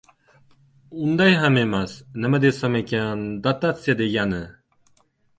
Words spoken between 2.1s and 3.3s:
Nima desam ekan,